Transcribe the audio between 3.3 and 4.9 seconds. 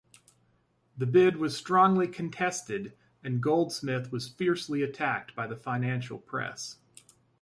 Goldsmith was fiercely